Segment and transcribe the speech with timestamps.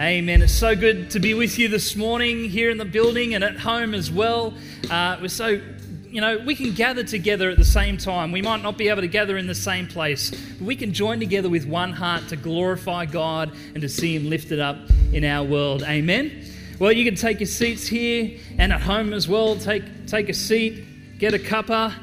[0.00, 0.40] Amen.
[0.40, 3.58] It's so good to be with you this morning here in the building and at
[3.58, 4.54] home as well.
[4.88, 5.60] Uh, we're so,
[6.08, 8.32] you know, we can gather together at the same time.
[8.32, 11.20] We might not be able to gather in the same place, but we can join
[11.20, 14.78] together with one heart to glorify God and to see Him lifted up
[15.12, 15.82] in our world.
[15.82, 16.46] Amen.
[16.78, 19.54] Well, you can take your seats here and at home as well.
[19.56, 21.94] Take, take a seat, get a cuppa.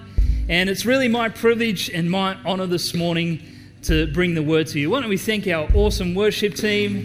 [0.50, 3.42] And it's really my privilege and my honor this morning
[3.86, 4.92] to bring the word to you.
[4.92, 7.04] Why don't we thank our awesome worship team?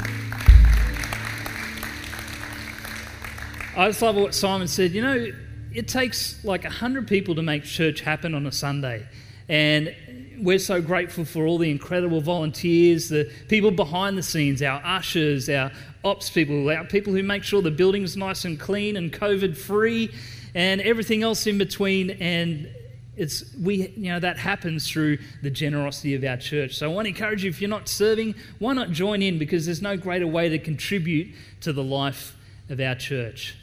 [3.74, 4.92] I just love what Simon said.
[4.92, 5.32] You know,
[5.72, 9.06] it takes like 100 people to make church happen on a Sunday.
[9.48, 9.94] And
[10.38, 15.48] we're so grateful for all the incredible volunteers, the people behind the scenes, our ushers,
[15.48, 15.72] our
[16.04, 20.12] ops people, our people who make sure the building's nice and clean and COVID free,
[20.54, 22.10] and everything else in between.
[22.10, 22.68] And
[23.16, 26.74] it's we you know that happens through the generosity of our church.
[26.74, 29.64] So I want to encourage you if you're not serving, why not join in because
[29.64, 32.36] there's no greater way to contribute to the life
[32.68, 33.56] of our church.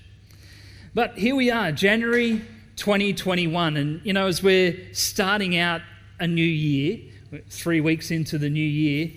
[0.99, 2.41] But here we are, January
[2.75, 3.77] 2021.
[3.77, 5.79] And, you know, as we're starting out
[6.19, 6.99] a new year,
[7.49, 9.11] three weeks into the new year,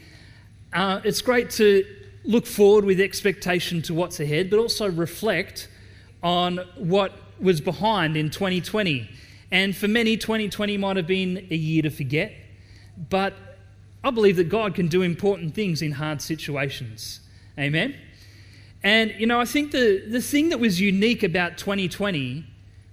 [0.73, 1.85] uh, it's great to
[2.23, 5.69] look forward with expectation to what's ahead, but also reflect
[6.23, 9.11] on what was behind in 2020.
[9.51, 12.33] And for many, 2020 might have been a year to forget,
[13.11, 13.35] but
[14.05, 17.19] I believe that God can do important things in hard situations.
[17.59, 17.97] Amen?
[18.85, 22.45] And, you know, I think the, the thing that was unique about 2020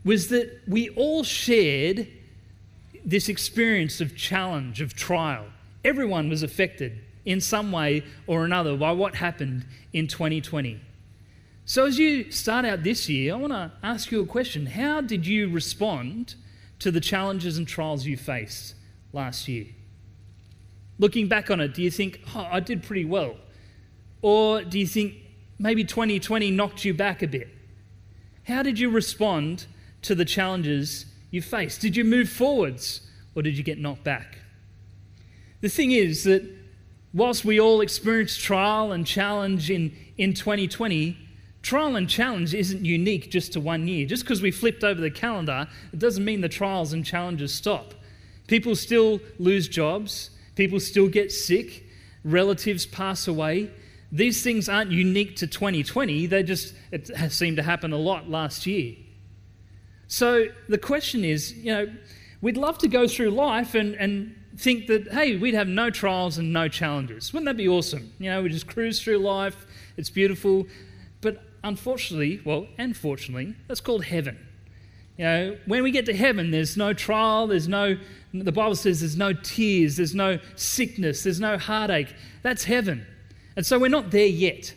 [0.05, 2.07] was that we all shared
[3.03, 5.45] this experience of challenge, of trial.
[5.83, 10.79] Everyone was affected in some way or another by what happened in 2020.
[11.65, 14.65] So, as you start out this year, I want to ask you a question.
[14.65, 16.33] How did you respond
[16.79, 18.73] to the challenges and trials you faced
[19.13, 19.67] last year?
[20.97, 23.35] Looking back on it, do you think, oh, I did pretty well?
[24.21, 25.13] Or do you think,
[25.59, 27.49] maybe 2020 knocked you back a bit.
[28.47, 29.65] How did you respond
[30.01, 31.81] to the challenges you faced?
[31.81, 33.01] Did you move forwards
[33.35, 34.39] or did you get knocked back?
[35.61, 36.43] The thing is that
[37.13, 41.17] whilst we all experienced trial and challenge in, in 2020,
[41.61, 44.05] trial and challenge isn't unique just to one year.
[44.05, 47.93] Just because we flipped over the calendar, it doesn't mean the trials and challenges stop.
[48.47, 51.83] People still lose jobs, people still get sick,
[52.23, 53.69] relatives pass away,
[54.11, 58.65] these things aren't unique to 2020, they just it seemed to happen a lot last
[58.65, 58.95] year.
[60.07, 61.87] So the question is, you know,
[62.41, 66.37] we'd love to go through life and, and think that, hey, we'd have no trials
[66.39, 67.31] and no challenges.
[67.31, 68.11] Wouldn't that be awesome?
[68.17, 69.67] You know, we just cruise through life,
[69.97, 70.65] it's beautiful.
[71.21, 74.37] But unfortunately, well, unfortunately, that's called heaven.
[75.17, 77.97] You know, when we get to heaven, there's no trial, there's no,
[78.33, 82.15] the Bible says there's no tears, there's no sickness, there's no heartache.
[82.41, 83.05] That's heaven.
[83.55, 84.73] And so we're not there yet.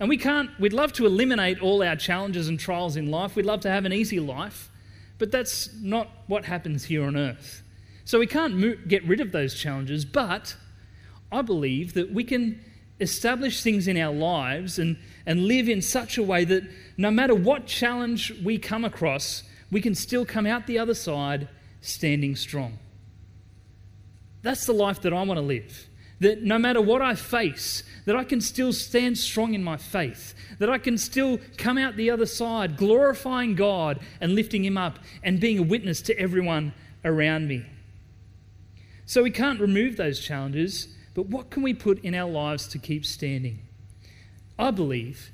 [0.00, 3.34] And we can't, we'd love to eliminate all our challenges and trials in life.
[3.34, 4.70] We'd love to have an easy life,
[5.18, 7.62] but that's not what happens here on earth.
[8.04, 10.56] So we can't mo- get rid of those challenges, but
[11.32, 12.60] I believe that we can
[13.00, 16.64] establish things in our lives and, and live in such a way that
[16.96, 21.48] no matter what challenge we come across, we can still come out the other side
[21.80, 22.78] standing strong.
[24.42, 25.87] That's the life that I want to live
[26.20, 30.34] that no matter what I face, that I can still stand strong in my faith,
[30.58, 34.98] that I can still come out the other side glorifying God and lifting Him up
[35.22, 36.72] and being a witness to everyone
[37.04, 37.64] around me.
[39.06, 42.78] So we can't remove those challenges, but what can we put in our lives to
[42.78, 43.60] keep standing?
[44.58, 45.30] I believe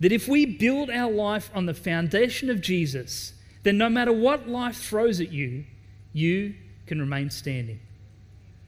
[0.00, 4.48] that if we build our life on the foundation of Jesus, then no matter what
[4.48, 5.64] life throws at you,
[6.12, 6.54] you
[6.86, 7.80] can remain standing.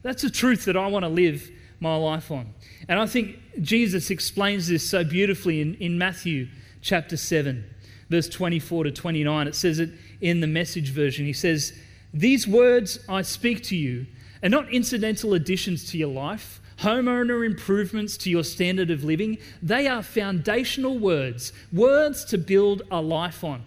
[0.07, 1.51] That's a truth that I want to live
[1.81, 2.53] my life on.
[2.87, 6.47] And I think Jesus explains this so beautifully in, in Matthew
[6.81, 7.65] chapter 7,
[8.09, 9.47] verse 24 to 29.
[9.49, 9.89] It says it
[10.21, 11.25] in the message version.
[11.25, 11.77] He says,
[12.13, 14.05] These words I speak to you
[14.41, 19.37] are not incidental additions to your life, homeowner improvements to your standard of living.
[19.61, 23.65] They are foundational words, words to build a life on.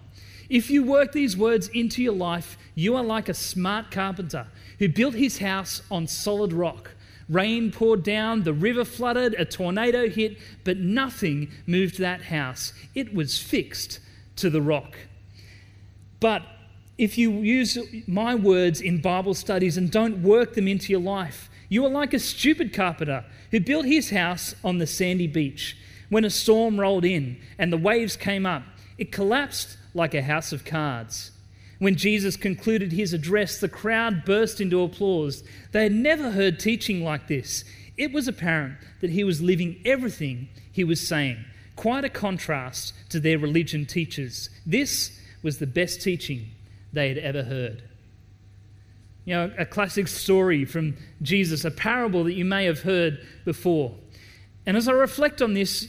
[0.49, 4.47] If you work these words into your life, you are like a smart carpenter
[4.81, 6.95] who built his house on solid rock.
[7.29, 12.73] Rain poured down, the river flooded, a tornado hit, but nothing moved that house.
[12.95, 13.99] It was fixed
[14.37, 14.97] to the rock.
[16.19, 16.41] But
[16.97, 21.51] if you use my words in Bible studies and don't work them into your life,
[21.69, 25.77] you are like a stupid carpenter who built his house on the sandy beach.
[26.09, 28.63] When a storm rolled in and the waves came up,
[28.97, 31.29] it collapsed like a house of cards.
[31.81, 35.43] When Jesus concluded his address, the crowd burst into applause.
[35.71, 37.63] They had never heard teaching like this.
[37.97, 41.43] it was apparent that he was living everything he was saying.
[41.75, 44.51] Quite a contrast to their religion teachers.
[44.63, 46.51] This was the best teaching
[46.93, 47.81] they had ever heard.
[49.25, 53.95] You know, a classic story from Jesus, a parable that you may have heard before.
[54.67, 55.87] And as I reflect on this,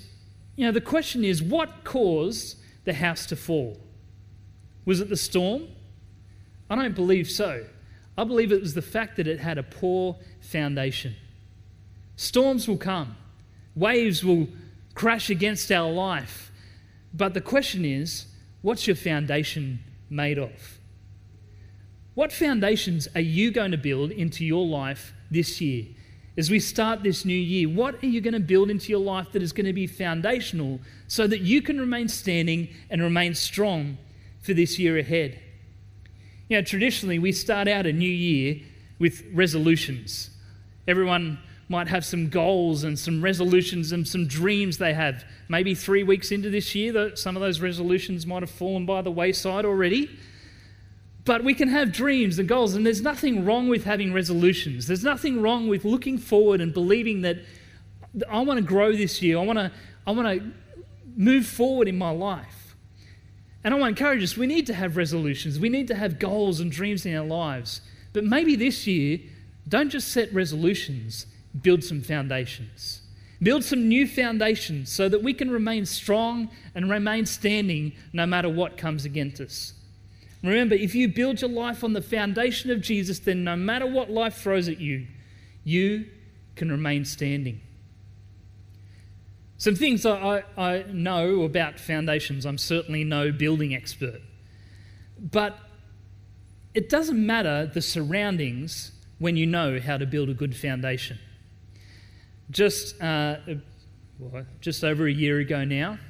[0.57, 3.77] you know, the question is what caused the house to fall?
[4.87, 5.69] Was it the storm?
[6.73, 7.67] I don't believe so.
[8.17, 11.15] I believe it was the fact that it had a poor foundation.
[12.17, 13.15] Storms will come,
[13.77, 14.49] waves will
[14.95, 16.51] crash against our life.
[17.13, 18.25] But the question is
[18.63, 20.79] what's your foundation made of?
[22.15, 25.85] What foundations are you going to build into your life this year?
[26.39, 29.33] As we start this new year, what are you going to build into your life
[29.33, 33.99] that is going to be foundational so that you can remain standing and remain strong
[34.41, 35.39] for this year ahead?
[36.53, 38.61] You know, traditionally, we start out a new year
[38.99, 40.29] with resolutions.
[40.87, 41.39] Everyone
[41.71, 45.25] might have some goals and some resolutions and some dreams they have.
[45.49, 49.11] Maybe three weeks into this year, some of those resolutions might have fallen by the
[49.11, 50.11] wayside already.
[51.25, 54.87] But we can have dreams and goals, and there's nothing wrong with having resolutions.
[54.87, 57.39] There's nothing wrong with looking forward and believing that
[58.29, 59.39] I want to grow this year.
[59.39, 59.73] I want to,
[60.07, 60.53] I want to
[61.17, 62.62] move forward in my life.
[63.65, 66.19] And I want to encourage us we need to have resolutions, we need to have
[66.19, 67.81] goals and dreams in our lives.
[68.13, 69.21] But maybe this year,
[69.69, 71.27] don't just set resolutions,
[71.61, 73.01] build some foundations.
[73.43, 78.49] Build some new foundations so that we can remain strong and remain standing no matter
[78.49, 79.75] what comes against us.
[80.43, 84.11] Remember, if you build your life on the foundation of Jesus, then no matter what
[84.11, 85.07] life throws at you,
[85.65, 86.07] you
[86.57, 87.61] can remain standing.
[89.63, 92.45] Some things I, I know about foundations.
[92.47, 94.21] I'm certainly no building expert.
[95.21, 95.57] But
[96.75, 101.21] it doesn't matter the surroundings when you know how to build a good foundation.
[102.51, 103.37] Just, uh,
[104.61, 106.01] just over a year ago now,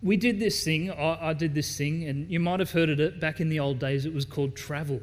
[0.00, 3.00] we did this thing, I, I, did this thing, and you might have heard of
[3.00, 4.06] it back in the old days.
[4.06, 5.00] It was called travel.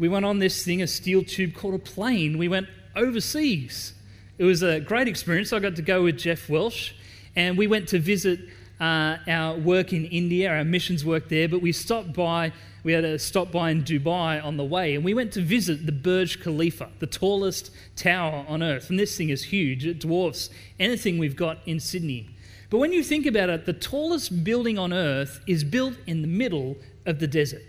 [0.00, 2.38] we went on this thing, a steel tube called a plane.
[2.38, 2.66] We went
[2.96, 3.92] overseas.
[4.38, 5.52] It was a great experience.
[5.52, 6.92] I got to go with Jeff Welsh,
[7.34, 8.40] and we went to visit
[8.78, 12.52] uh, our work in India, our missions work there, but we stopped by,
[12.84, 15.86] we had a stop by in Dubai on the way, and we went to visit
[15.86, 18.90] the Burj Khalifa, the tallest tower on earth.
[18.90, 22.28] And this thing is huge, it dwarfs anything we've got in Sydney.
[22.68, 26.28] But when you think about it, the tallest building on earth is built in the
[26.28, 27.62] middle of the desert.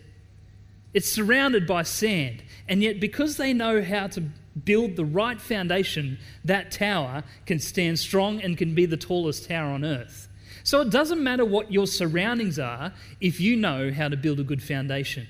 [0.93, 2.41] It's surrounded by sand.
[2.67, 4.23] And yet, because they know how to
[4.65, 9.71] build the right foundation, that tower can stand strong and can be the tallest tower
[9.71, 10.27] on earth.
[10.63, 14.43] So it doesn't matter what your surroundings are if you know how to build a
[14.43, 15.27] good foundation.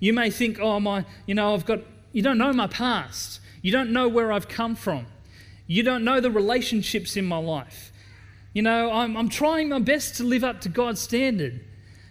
[0.00, 1.80] You may think, oh, my, you know, I've got,
[2.12, 3.40] you don't know my past.
[3.62, 5.06] You don't know where I've come from.
[5.66, 7.92] You don't know the relationships in my life.
[8.52, 11.60] You know, I'm, I'm trying my best to live up to God's standard.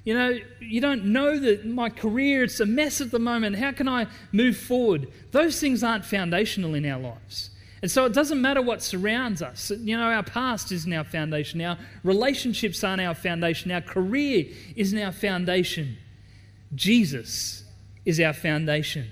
[0.05, 3.57] You know, you don't know that my career, it's a mess at the moment.
[3.57, 5.11] How can I move forward?
[5.31, 7.49] Those things aren't foundational in our lives.
[7.81, 9.71] And so it doesn't matter what surrounds us.
[9.71, 11.59] You know, our past isn't our foundation.
[11.61, 13.71] Our relationships aren't our foundation.
[13.71, 15.97] Our career isn't our foundation.
[16.73, 17.63] Jesus
[18.05, 19.07] is our foundation.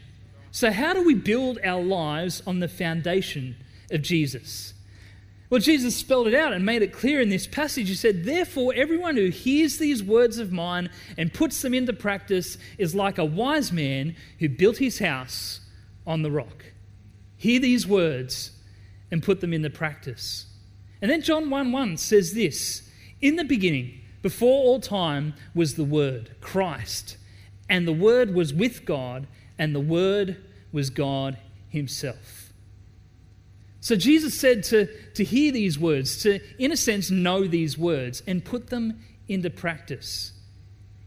[0.51, 3.55] So, how do we build our lives on the foundation
[3.89, 4.72] of Jesus?
[5.53, 7.87] Well, Jesus spelled it out and made it clear in this passage.
[7.87, 12.57] He said, Therefore, everyone who hears these words of mine and puts them into practice
[12.79, 15.59] is like a wise man who built his house
[16.07, 16.65] on the rock.
[17.37, 18.49] Hear these words
[19.11, 20.47] and put them into practice.
[21.03, 22.89] And then John 1 1 says this
[23.21, 27.17] In the beginning, before all time, was the Word, Christ.
[27.69, 29.27] And the Word was with God,
[29.59, 31.37] and the Word was God
[31.69, 32.42] Himself.
[33.83, 38.23] So Jesus said to, to hear these words, to, in a sense, know these words
[38.25, 40.31] and put them into practice.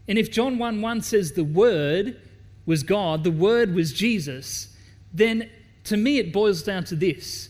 [0.07, 2.21] And if John 1 1 says the Word
[2.67, 4.77] was God, the Word was Jesus,
[5.11, 5.49] then
[5.85, 7.49] to me it boils down to this.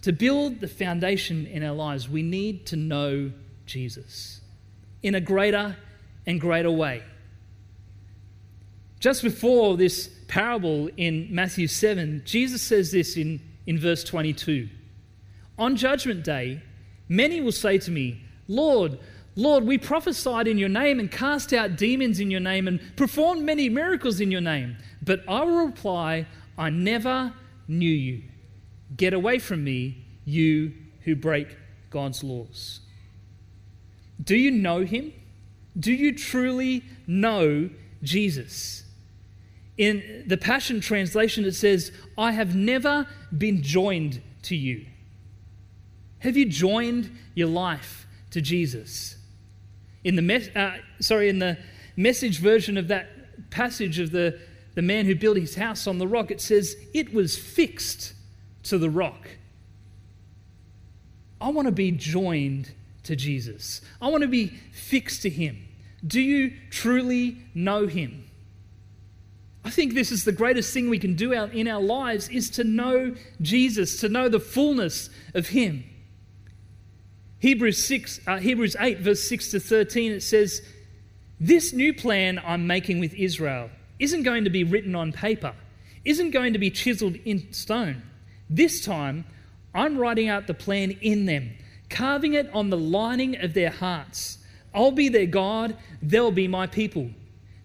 [0.00, 3.32] To build the foundation in our lives, we need to know
[3.66, 4.40] Jesus
[5.02, 5.76] in a greater
[6.24, 7.02] and greater way.
[9.00, 14.68] Just before this parable in Matthew 7, Jesus says this in in verse 22.
[15.58, 16.62] On judgment day,
[17.08, 18.98] many will say to me, Lord,
[19.34, 23.42] Lord, we prophesied in your name and cast out demons in your name and performed
[23.42, 24.76] many miracles in your name.
[25.02, 27.34] But I will reply, I never
[27.68, 28.22] knew you.
[28.96, 31.56] Get away from me, you who break
[31.90, 32.80] God's laws.
[34.22, 35.12] Do you know him?
[35.78, 37.68] Do you truly know
[38.02, 38.84] Jesus?
[39.78, 43.06] In the Passion Translation, it says, I have never
[43.36, 44.86] been joined to you.
[46.20, 49.16] Have you joined your life to Jesus?
[50.02, 51.58] In the, uh, sorry, in the
[51.96, 54.38] message version of that passage of the,
[54.74, 58.14] the man who built his house on the rock, it says, It was fixed
[58.64, 59.28] to the rock.
[61.40, 62.72] I want to be joined
[63.04, 63.82] to Jesus.
[64.00, 65.66] I want to be fixed to him.
[66.06, 68.25] Do you truly know him?
[69.66, 72.62] I think this is the greatest thing we can do in our lives is to
[72.62, 75.82] know Jesus, to know the fullness of him.
[77.40, 80.62] Hebrews 6 uh, Hebrews 8 verse 6 to 13 it says
[81.40, 83.68] this new plan I'm making with Israel
[83.98, 85.52] isn't going to be written on paper,
[86.04, 88.02] isn't going to be chiseled in stone.
[88.48, 89.24] This time
[89.74, 91.50] I'm writing out the plan in them,
[91.90, 94.38] carving it on the lining of their hearts.
[94.72, 97.10] I'll be their God, they'll be my people.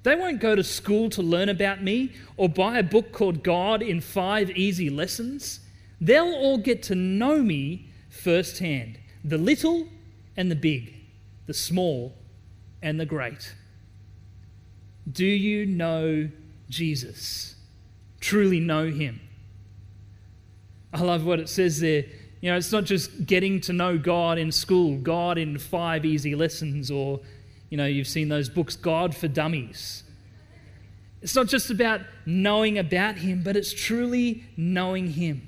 [0.04, 3.82] They won't go to school to learn about me or buy a book called God
[3.82, 5.60] in Five Easy Lessons.
[6.00, 9.88] They'll all get to know me firsthand the little
[10.36, 10.96] and the big,
[11.46, 12.18] the small
[12.82, 13.54] and the great.
[15.12, 16.30] Do you know
[16.70, 17.56] Jesus?
[18.20, 19.20] Truly know him?
[20.94, 22.06] I love what it says there.
[22.42, 26.34] You know, it's not just getting to know God in school, God in five easy
[26.34, 27.20] lessons, or,
[27.72, 30.04] you know, you've seen those books, God for Dummies.
[31.22, 35.48] It's not just about knowing about Him, but it's truly knowing Him.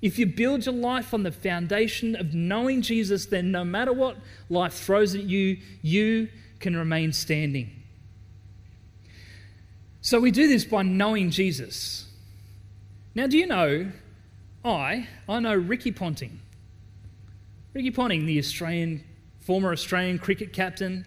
[0.00, 4.16] If you build your life on the foundation of knowing Jesus, then no matter what
[4.48, 6.28] life throws at you, you
[6.60, 7.70] can remain standing.
[10.00, 12.08] So we do this by knowing Jesus.
[13.14, 13.92] Now, do you know
[14.64, 16.40] I, I know Ricky Ponting.
[17.74, 19.02] Ricky Ponting, the Australian,
[19.40, 21.04] former Australian cricket captain.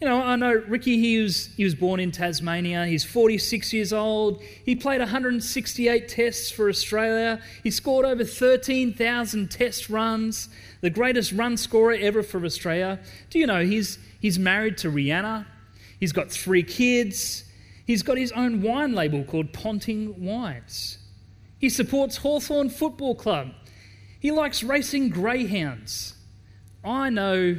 [0.00, 2.84] You know, I know Ricky, he was, he was born in Tasmania.
[2.84, 4.42] He's 46 years old.
[4.42, 7.40] He played 168 tests for Australia.
[7.62, 10.50] He scored over 13,000 test runs,
[10.82, 13.00] the greatest run scorer ever for Australia.
[13.30, 15.46] Do you know he's, he's married to Rianna?
[15.98, 17.44] He's got three kids.
[17.86, 20.98] He's got his own wine label called Ponting Wines.
[21.58, 23.52] He supports Hawthorn Football Club.
[24.20, 26.16] He likes racing greyhounds.
[26.84, 27.58] I know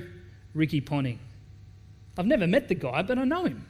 [0.54, 1.20] Ricky Ponting.
[2.18, 3.66] I've never met the guy, but I know him.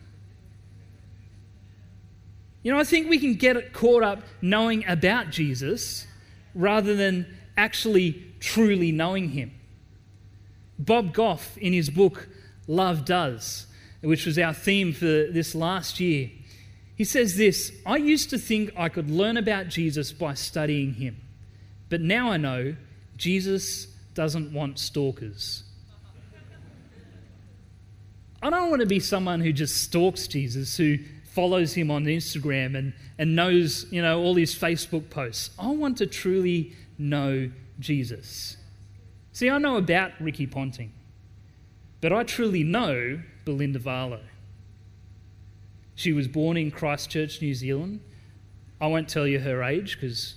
[2.64, 6.08] You know, I think we can get caught up knowing about Jesus
[6.54, 7.26] rather than
[7.56, 9.52] actually truly knowing him.
[10.80, 12.28] Bob Goff, in his book
[12.68, 13.68] Love Does,
[14.02, 16.30] which was our theme for this last year,
[16.96, 21.18] he says this I used to think I could learn about Jesus by studying him,
[21.90, 22.76] but now I know
[23.18, 25.64] Jesus doesn't want stalkers.
[28.42, 32.78] I don't want to be someone who just stalks Jesus, who follows him on Instagram
[32.78, 35.52] and, and knows, you know, all his Facebook posts.
[35.60, 38.58] I want to truly know Jesus.
[39.34, 40.92] See, I know about Ricky Ponting,
[42.02, 44.24] but I truly know Belinda Varlow.
[45.96, 48.02] She was born in Christchurch, New Zealand.
[48.80, 50.36] I won't tell you her age because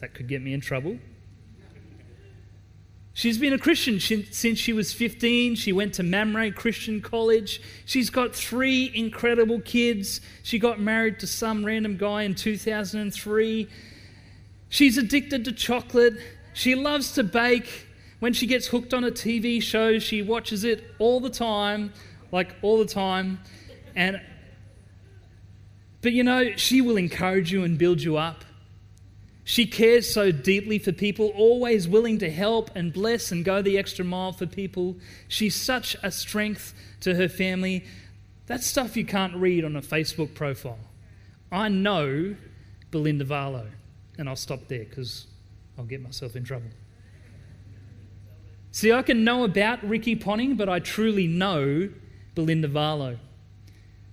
[0.00, 0.98] that could get me in trouble.
[3.16, 5.54] She's been a Christian since she was 15.
[5.54, 7.62] She went to Mamre Christian College.
[7.84, 10.20] She's got three incredible kids.
[10.42, 13.68] She got married to some random guy in 2003.
[14.68, 16.14] She's addicted to chocolate.
[16.54, 17.86] She loves to bake.
[18.18, 21.92] When she gets hooked on a TV show, she watches it all the time,
[22.32, 23.38] like all the time.
[23.94, 24.20] And
[26.02, 28.44] but you know, she will encourage you and build you up.
[29.44, 33.76] She cares so deeply for people, always willing to help and bless and go the
[33.76, 34.96] extra mile for people.
[35.28, 37.84] She's such a strength to her family.
[38.46, 40.78] That's stuff you can't read on a Facebook profile.
[41.52, 42.36] I know
[42.90, 43.68] Belinda Varlow,
[44.16, 45.26] and I'll stop there because
[45.76, 46.70] I'll get myself in trouble.
[48.72, 51.90] See, I can know about Ricky Ponting, but I truly know
[52.34, 53.18] Belinda Varlow.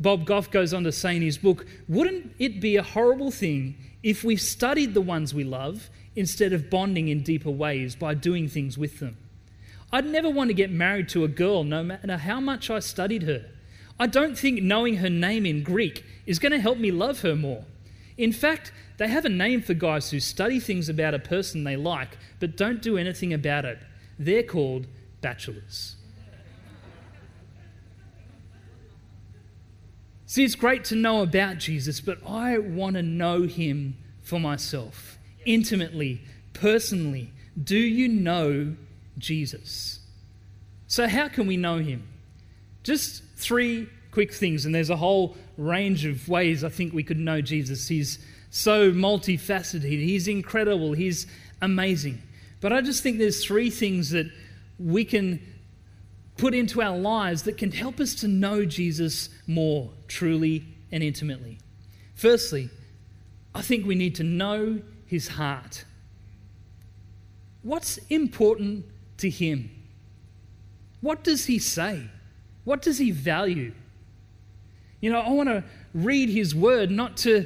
[0.02, 3.76] Bob Goff goes on to say in his book Wouldn't it be a horrible thing
[4.02, 8.48] if we studied the ones we love instead of bonding in deeper ways by doing
[8.48, 9.18] things with them?
[9.94, 13.24] I'd never want to get married to a girl no matter how much I studied
[13.24, 13.46] her.
[14.00, 17.36] I don't think knowing her name in Greek is going to help me love her
[17.36, 17.66] more.
[18.18, 21.76] In fact, they have a name for guys who study things about a person they
[21.76, 23.78] like but don't do anything about it.
[24.18, 24.88] They're called
[25.22, 25.98] bachelors.
[30.32, 35.18] See, it's great to know about Jesus, but I want to know him for myself,
[35.46, 36.22] intimately,
[36.54, 37.34] personally.
[37.62, 38.78] Do you know
[39.18, 40.00] Jesus?
[40.88, 42.08] So, how can we know him?
[42.84, 47.20] Just three quick things, and there's a whole range of ways I think we could
[47.20, 47.90] know Jesus.
[47.90, 48.18] He's
[48.52, 51.28] so multifaceted, he's incredible, he's
[51.62, 52.22] amazing.
[52.62, 54.32] But I just think there's three things that
[54.80, 55.42] we can
[56.38, 61.60] put into our lives that can help us to know Jesus more truly and intimately.
[62.16, 62.70] Firstly,
[63.54, 65.86] I think we need to know his heart.
[67.64, 68.86] What's important
[69.18, 69.70] to him?
[71.02, 72.10] What does he say?
[72.64, 73.74] What does he value?
[75.00, 77.46] You know, I want to read his word not to,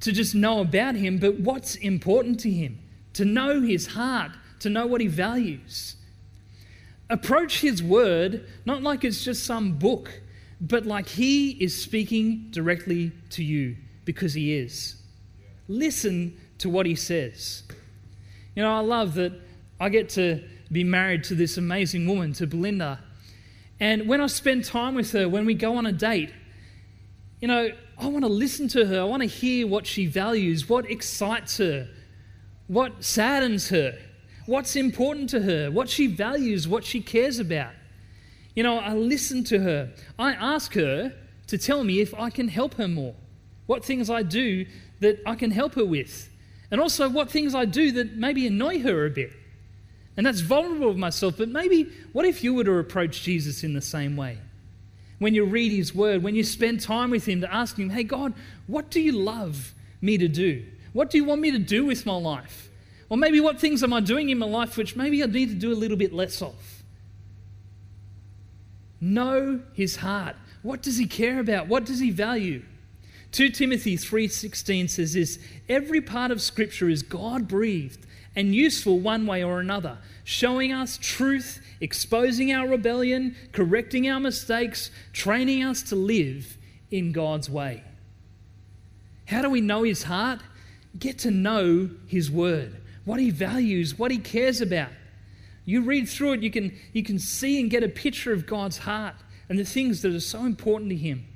[0.00, 2.78] to just know about him, but what's important to him,
[3.12, 5.96] to know his heart, to know what he values.
[7.10, 10.20] Approach his word not like it's just some book,
[10.60, 14.96] but like he is speaking directly to you because he is.
[15.68, 17.62] Listen to what he says.
[18.54, 19.32] You know, I love that
[19.80, 22.98] I get to be married to this amazing woman, to Belinda.
[23.80, 26.32] And when I spend time with her, when we go on a date,
[27.40, 29.00] you know, I want to listen to her.
[29.00, 31.88] I want to hear what she values, what excites her,
[32.66, 33.96] what saddens her,
[34.48, 37.72] what's important to her, what she values, what she cares about.
[38.56, 39.92] You know, I listen to her.
[40.18, 41.14] I ask her
[41.48, 43.14] to tell me if I can help her more,
[43.66, 44.64] what things I do
[45.00, 46.30] that I can help her with,
[46.70, 49.32] and also what things I do that maybe annoy her a bit.
[50.16, 53.74] And that's vulnerable of myself, but maybe what if you were to approach Jesus in
[53.74, 54.38] the same way?
[55.18, 58.02] When you read his word, when you spend time with him to ask him, hey,
[58.02, 58.32] God,
[58.66, 60.64] what do you love me to do?
[60.94, 62.67] What do you want me to do with my life?
[63.08, 65.54] Or maybe what things am I doing in my life which maybe I need to
[65.54, 66.54] do a little bit less of?
[69.00, 70.36] Know his heart.
[70.62, 71.68] What does he care about?
[71.68, 72.62] What does he value?
[73.32, 75.38] 2 Timothy 3:16 says this,
[75.68, 81.60] every part of scripture is God-breathed and useful one way or another, showing us truth,
[81.80, 86.56] exposing our rebellion, correcting our mistakes, training us to live
[86.90, 87.84] in God's way.
[89.26, 90.40] How do we know his heart?
[90.98, 92.76] Get to know his word,
[93.08, 94.90] what he values, what he cares about.
[95.64, 98.76] You read through it, you can, you can see and get a picture of God's
[98.76, 99.14] heart
[99.48, 101.26] and the things that are so important to him.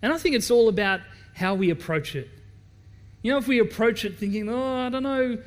[0.00, 1.00] And I think it's all about
[1.34, 2.30] how we approach it.
[3.20, 5.42] You know, if we approach it thinking, oh, I don't know,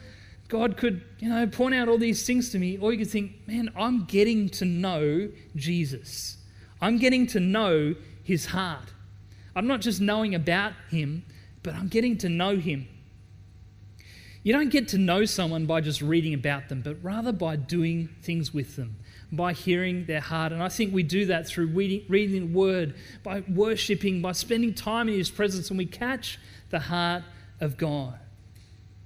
[0.47, 3.47] God could, you know, point out all these things to me, or you could think,
[3.47, 6.37] man, I'm getting to know Jesus.
[6.81, 8.93] I'm getting to know his heart.
[9.55, 11.25] I'm not just knowing about him,
[11.63, 12.87] but I'm getting to know him.
[14.47, 18.07] You don't get to know someone by just reading about them, but rather by doing
[18.21, 18.95] things with them,
[19.29, 20.53] by hearing their heart.
[20.53, 24.73] And I think we do that through reading, reading the word, by worshiping, by spending
[24.73, 27.23] time in his presence, and we catch the heart
[27.59, 28.17] of God.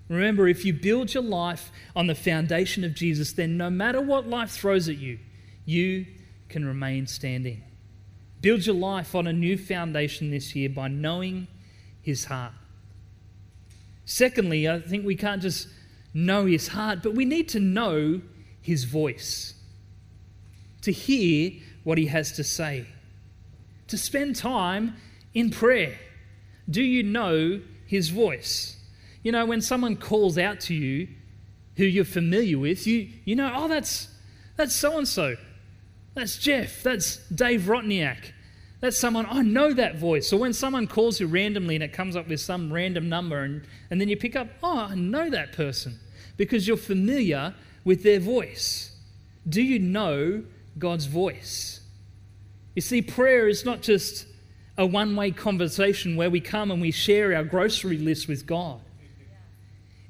[0.09, 4.27] Remember, if you build your life on the foundation of Jesus, then no matter what
[4.27, 5.17] life throws at you,
[5.65, 6.05] you
[6.49, 7.63] can remain standing.
[8.41, 11.47] Build your life on a new foundation this year by knowing
[11.99, 12.53] his heart.
[14.11, 15.69] Secondly, I think we can't just
[16.13, 18.19] know his heart, but we need to know
[18.61, 19.53] his voice,
[20.81, 21.53] to hear
[21.85, 22.87] what he has to say,
[23.87, 24.97] to spend time
[25.33, 25.97] in prayer.
[26.69, 28.75] Do you know his voice?
[29.23, 31.07] You know, when someone calls out to you
[31.77, 34.09] who you're familiar with, you, you know, oh, that's,
[34.57, 35.37] that's so and so.
[36.15, 36.83] That's Jeff.
[36.83, 38.33] That's Dave Rotniak.
[38.81, 40.27] That's someone, I know that voice.
[40.27, 43.61] So when someone calls you randomly and it comes up with some random number, and,
[43.91, 45.99] and then you pick up, oh, I know that person
[46.35, 48.97] because you're familiar with their voice.
[49.47, 50.43] Do you know
[50.79, 51.81] God's voice?
[52.75, 54.25] You see, prayer is not just
[54.77, 58.81] a one way conversation where we come and we share our grocery list with God.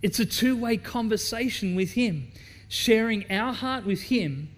[0.01, 2.31] It's a two way conversation with Him,
[2.69, 4.49] sharing our heart with Him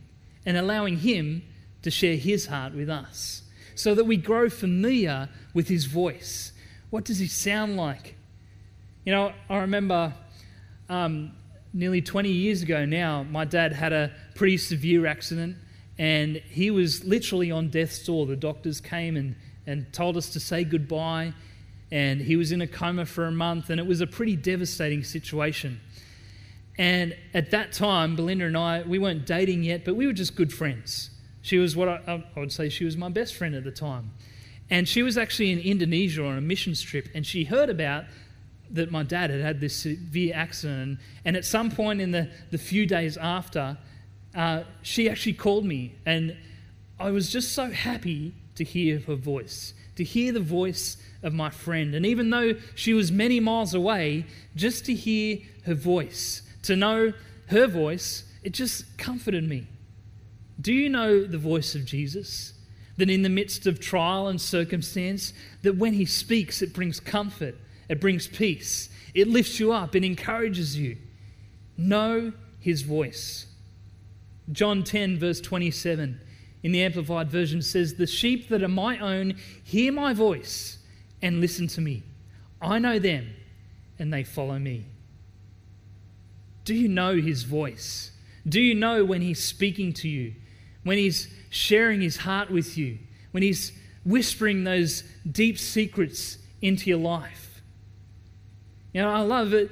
[0.46, 1.44] and allowing Him
[1.82, 3.43] to share His heart with us
[3.76, 6.52] so that we grow familiar with his voice.
[6.90, 8.16] What does he sound like?
[9.06, 10.14] You know, I remember
[10.90, 11.34] um,
[11.74, 15.58] nearly 20 years ago now, my dad had a pretty severe accident
[15.98, 18.26] and he was literally on death's door.
[18.26, 19.36] The doctors came and,
[19.68, 21.34] and told us to say goodbye,
[21.92, 25.04] and he was in a coma for a month, and it was a pretty devastating
[25.04, 25.80] situation.
[26.78, 30.36] And at that time, Belinda and I, we weren't dating yet, but we were just
[30.36, 31.12] good friends.
[31.44, 34.12] She was what I, I would say she was my best friend at the time.
[34.70, 38.06] And she was actually in Indonesia on a mission trip, and she heard about
[38.72, 41.00] that my dad had had this severe accident.
[41.26, 43.78] And at some point in the, the few days after,
[44.34, 46.36] uh, she actually called me, and
[47.00, 51.50] I was just so happy to hear her voice, to hear the voice of my
[51.50, 51.94] friend.
[51.94, 54.26] And even though she was many miles away,
[54.56, 57.14] just to hear her voice, to know
[57.48, 59.68] her voice, it just comforted me.
[60.60, 62.54] Do you know the voice of Jesus?
[62.98, 67.56] that in the midst of trial and circumstance, that when He speaks, it brings comfort,
[67.90, 70.98] it brings peace, it lifts you up, it encourages you.
[71.78, 73.48] Know His voice.
[74.52, 76.20] John 10, verse 27
[76.64, 80.78] in the Amplified Version says, The sheep that are my own hear my voice
[81.22, 82.04] and listen to me.
[82.62, 83.34] I know them
[83.98, 84.86] and they follow me.
[86.66, 88.12] Do you know his voice?
[88.48, 90.36] Do you know when he's speaking to you?
[90.84, 93.00] When he's sharing his heart with you?
[93.32, 93.72] When he's
[94.06, 97.62] whispering those deep secrets into your life?
[98.94, 99.72] You know, I love it.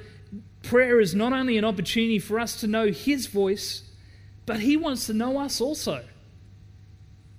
[0.62, 3.82] Prayer is not only an opportunity for us to know his voice,
[4.46, 6.04] but he wants to know us also.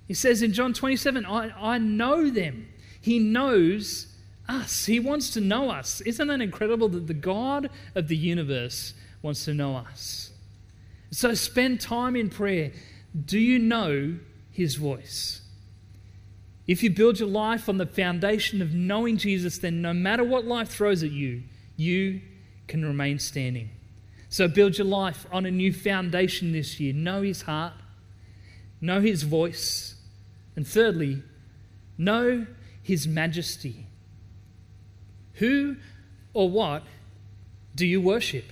[0.07, 2.67] He says in John 27, I, I know them.
[3.01, 4.07] He knows
[4.47, 4.85] us.
[4.85, 6.01] He wants to know us.
[6.01, 10.31] Isn't that incredible that the God of the universe wants to know us?
[11.11, 12.71] So spend time in prayer.
[13.13, 14.17] Do you know
[14.51, 15.41] his voice?
[16.65, 20.45] If you build your life on the foundation of knowing Jesus, then no matter what
[20.45, 21.43] life throws at you,
[21.75, 22.21] you
[22.67, 23.69] can remain standing.
[24.29, 26.93] So build your life on a new foundation this year.
[26.93, 27.73] Know his heart,
[28.79, 29.95] know his voice,
[30.55, 31.21] and thirdly,
[31.97, 32.47] know
[32.81, 33.85] his majesty.
[35.33, 35.75] Who
[36.33, 36.83] or what
[37.75, 38.45] do you worship?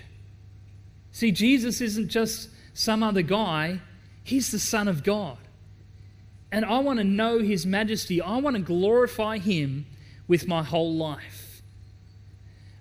[1.12, 3.82] See, Jesus isn't just some other guy,
[4.24, 5.38] he's the Son of God.
[6.52, 8.22] And I want to know his majesty.
[8.22, 9.86] I want to glorify him
[10.28, 11.62] with my whole life.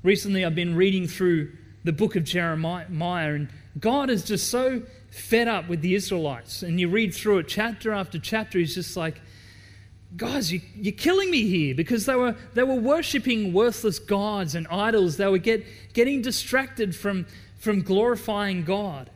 [0.02, 1.52] Recently, I've been reading through
[1.84, 2.86] the book of Jeremiah,
[3.34, 3.48] and
[3.78, 6.62] God is just so fed up with the Israelites.
[6.62, 9.20] And you read through it chapter after chapter, he's just like,
[10.16, 14.66] guys, you, are killing me here because they were, they were worshipping worthless gods and
[14.68, 15.16] idols.
[15.16, 17.26] They were get, getting distracted from,
[17.58, 19.10] from glorifying God.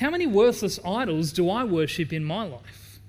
[0.00, 3.00] How many worthless idols do I worship in my life?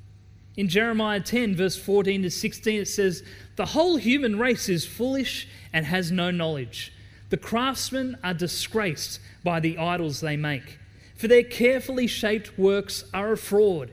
[0.57, 3.23] In Jeremiah 10, verse 14 to 16, it says,
[3.55, 6.93] The whole human race is foolish and has no knowledge.
[7.29, 10.79] The craftsmen are disgraced by the idols they make
[11.21, 13.91] for their carefully shaped works are a fraud.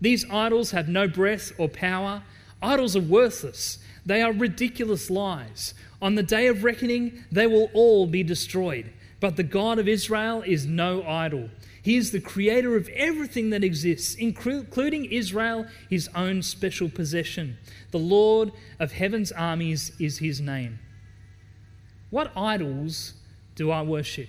[0.00, 2.22] These idols have no breath or power.
[2.62, 3.80] Idols are worthless.
[4.06, 5.74] They are ridiculous lies.
[6.00, 8.92] On the day of reckoning, they will all be destroyed.
[9.18, 11.50] But the God of Israel is no idol.
[11.88, 17.56] He is the creator of everything that exists, including Israel, his own special possession.
[17.92, 20.80] The Lord of heaven's armies is his name.
[22.10, 23.14] What idols
[23.54, 24.28] do I worship?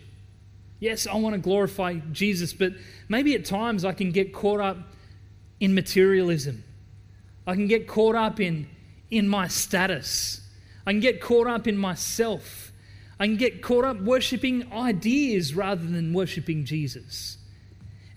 [0.79, 2.71] Yes, I want to glorify Jesus, but
[3.09, 4.77] maybe at times I can get caught up
[5.59, 6.63] in materialism.
[7.45, 8.69] I can get caught up in,
[9.11, 10.47] in my status.
[10.87, 12.71] I can get caught up in myself.
[13.19, 17.35] I can get caught up worshiping ideas rather than worshiping Jesus.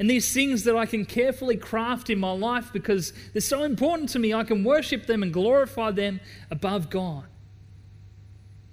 [0.02, 4.08] And these things that I can carefully craft in my life because they're so important
[4.08, 6.18] to me, I can worship them and glorify them
[6.50, 7.22] above God.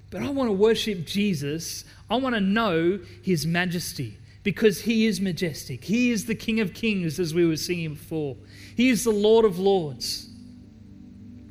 [0.10, 1.86] But I want to worship Jesus.
[2.10, 5.84] I want to know his majesty because he is majestic.
[5.84, 8.36] He is the King of Kings, as we were singing before.
[8.76, 10.28] He is the Lord of Lords.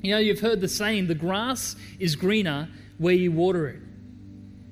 [0.03, 3.81] You know, you've heard the saying, the grass is greener where you water it.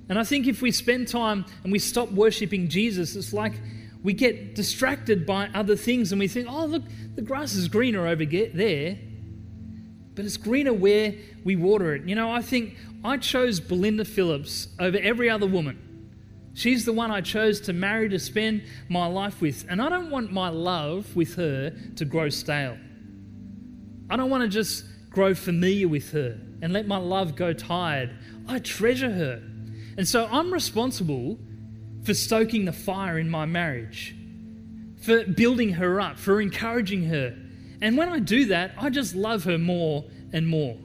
[0.09, 3.53] And I think if we spend time and we stop worshiping Jesus, it's like
[4.02, 6.82] we get distracted by other things and we think, oh, look,
[7.14, 8.98] the grass is greener over there.
[10.14, 12.09] But it's greener where we water it.
[12.09, 15.82] You know, I think I chose Belinda Phillips over every other woman.
[16.54, 19.66] She's the one I chose to marry to spend my life with.
[19.68, 22.78] And I don't want my love with her to grow stale.
[24.09, 28.16] I don't want to just grow familiar with her and let my love go tired.
[28.48, 29.42] I treasure her.
[29.98, 31.38] And so I'm responsible
[32.07, 34.14] for stoking the fire in my marriage,
[35.03, 37.37] for building her up, for encouraging her.
[37.83, 40.77] And when I do that, I just love her more and more.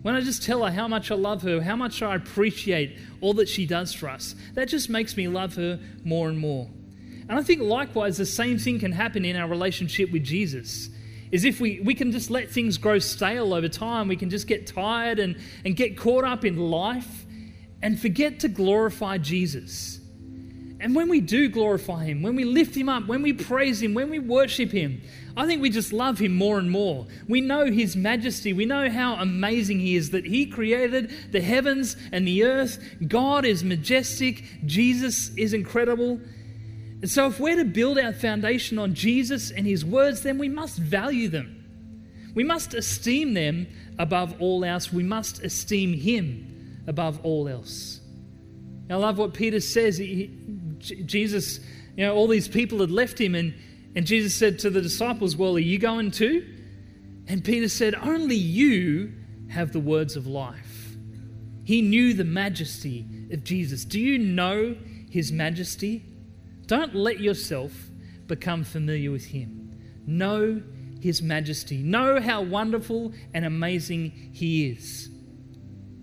[0.00, 3.34] When I just tell her how much I love her, how much I appreciate all
[3.34, 6.70] that she does for us, that just makes me love her more and more.
[7.28, 10.88] And I think likewise, the same thing can happen in our relationship with Jesus.
[11.30, 14.46] Is if we, we can just let things grow stale over time, we can just
[14.46, 17.26] get tired and, and get caught up in life
[17.82, 19.99] and forget to glorify Jesus.
[20.80, 23.92] And when we do glorify Him, when we lift Him up, when we praise Him,
[23.92, 25.02] when we worship Him,
[25.36, 27.06] I think we just love Him more and more.
[27.28, 28.54] We know His majesty.
[28.54, 32.82] We know how amazing He is, that He created the heavens and the earth.
[33.06, 34.42] God is majestic.
[34.64, 36.18] Jesus is incredible.
[37.02, 40.48] And so, if we're to build our foundation on Jesus and His words, then we
[40.48, 41.56] must value them.
[42.34, 43.66] We must esteem them
[43.98, 44.90] above all else.
[44.90, 48.00] We must esteem Him above all else.
[48.88, 49.98] I love what Peter says.
[49.98, 50.30] He,
[50.80, 51.60] Jesus,
[51.96, 53.54] you know, all these people had left him, and,
[53.94, 56.46] and Jesus said to the disciples, Well, are you going too?
[57.26, 59.12] And Peter said, Only you
[59.48, 60.96] have the words of life.
[61.64, 63.84] He knew the majesty of Jesus.
[63.84, 64.76] Do you know
[65.10, 66.04] his majesty?
[66.66, 67.72] Don't let yourself
[68.26, 69.72] become familiar with him.
[70.06, 70.62] Know
[71.00, 71.78] his majesty.
[71.78, 75.10] Know how wonderful and amazing he is.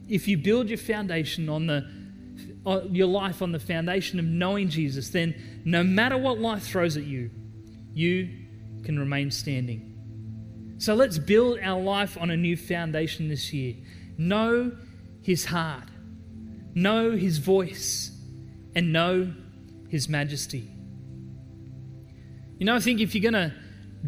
[0.09, 1.89] If you build your foundation on the
[2.91, 7.03] your life on the foundation of knowing Jesus, then no matter what life throws at
[7.03, 7.29] you,
[7.93, 8.29] you
[8.83, 9.93] can remain standing.
[10.77, 13.75] So let's build our life on a new foundation this year.
[14.17, 14.71] Know
[15.21, 15.85] his heart,
[16.75, 18.11] know his voice,
[18.75, 19.33] and know
[19.89, 20.69] his majesty.
[22.59, 23.53] You know, I think if you're going to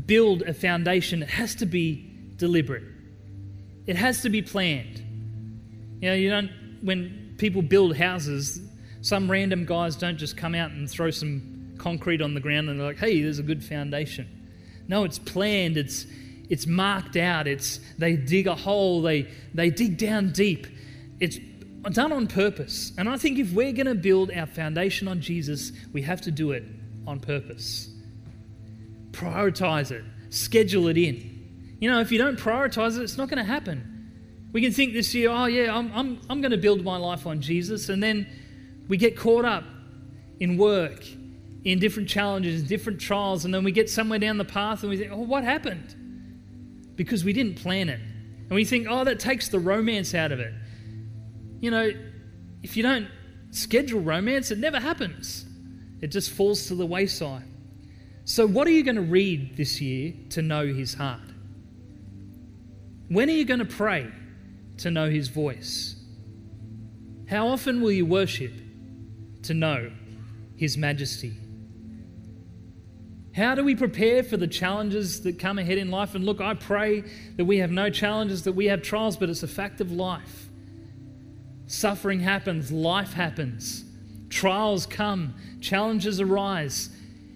[0.05, 2.83] build a foundation, it has to be deliberate.
[3.85, 4.99] It has to be planned.
[6.01, 8.61] You know, you don't when people build houses,
[9.01, 12.79] some random guys don't just come out and throw some concrete on the ground and
[12.79, 14.27] they're like, "Hey, there's a good foundation."
[14.87, 15.77] No, it's planned.
[15.77, 16.05] It's
[16.49, 17.47] it's marked out.
[17.47, 19.01] It's they dig a hole.
[19.01, 20.67] They they dig down deep.
[21.19, 21.39] It's
[21.91, 22.91] done on purpose.
[22.97, 26.31] And I think if we're going to build our foundation on Jesus, we have to
[26.31, 26.63] do it
[27.07, 27.89] on purpose.
[29.11, 30.03] Prioritize it.
[30.29, 31.77] Schedule it in.
[31.79, 33.98] You know, if you don't prioritize it, it's not going to happen.
[34.51, 37.27] We can think this year, oh, yeah, I'm, I'm, I'm going to build my life
[37.27, 37.89] on Jesus.
[37.89, 38.27] And then
[38.87, 39.63] we get caught up
[40.39, 41.05] in work,
[41.63, 43.45] in different challenges, different trials.
[43.45, 46.93] And then we get somewhere down the path and we think, oh, what happened?
[46.95, 47.99] Because we didn't plan it.
[47.99, 50.53] And we think, oh, that takes the romance out of it.
[51.59, 51.91] You know,
[52.63, 53.07] if you don't
[53.51, 55.45] schedule romance, it never happens,
[56.01, 57.43] it just falls to the wayside.
[58.25, 61.21] So, what are you going to read this year to know his heart?
[63.07, 64.11] When are you going to pray
[64.79, 65.95] to know his voice?
[67.29, 68.53] How often will you worship
[69.43, 69.91] to know
[70.55, 71.33] his majesty?
[73.35, 76.15] How do we prepare for the challenges that come ahead in life?
[76.15, 77.03] And look, I pray
[77.37, 80.49] that we have no challenges, that we have trials, but it's a fact of life.
[81.67, 83.85] Suffering happens, life happens,
[84.29, 86.89] trials come, challenges arise.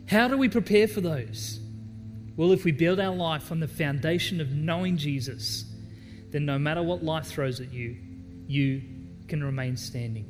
[0.07, 1.59] How do we prepare for those?
[2.35, 5.65] Well, if we build our life on the foundation of knowing Jesus,
[6.33, 7.95] then no matter what life throws at you,
[8.47, 8.81] you
[9.29, 10.25] can remain standing.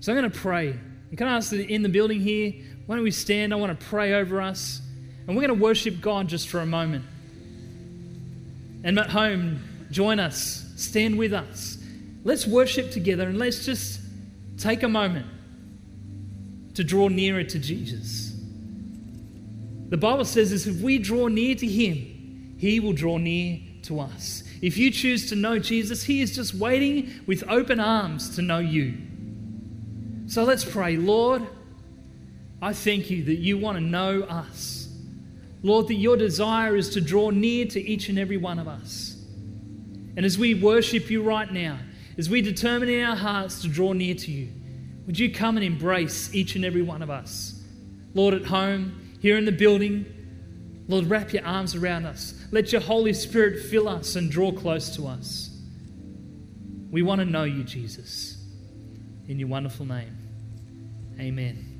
[0.00, 0.70] So I'm going to pray.
[0.70, 2.54] And can I ask in the building here,
[2.86, 3.52] why don't we stand?
[3.52, 4.80] I want to pray over us.
[5.26, 7.04] And we're going to worship God just for a moment.
[8.82, 9.60] And at home,
[9.90, 11.78] join us stand with us.
[12.24, 14.00] Let's worship together and let's just
[14.58, 15.26] take a moment
[16.74, 18.32] to draw nearer to Jesus.
[19.88, 22.13] The Bible says this if we draw near to Him,
[22.64, 24.42] He will draw near to us.
[24.62, 28.58] If you choose to know Jesus, He is just waiting with open arms to know
[28.58, 28.96] you.
[30.28, 30.96] So let's pray.
[30.96, 31.46] Lord,
[32.62, 34.88] I thank you that you want to know us.
[35.62, 39.22] Lord, that your desire is to draw near to each and every one of us.
[40.16, 41.78] And as we worship you right now,
[42.16, 44.48] as we determine in our hearts to draw near to you,
[45.04, 47.62] would you come and embrace each and every one of us?
[48.14, 50.06] Lord, at home, here in the building,
[50.86, 52.34] Lord, wrap your arms around us.
[52.50, 55.50] Let your Holy Spirit fill us and draw close to us.
[56.90, 58.36] We want to know you, Jesus.
[59.26, 60.16] In your wonderful name,
[61.18, 61.73] amen.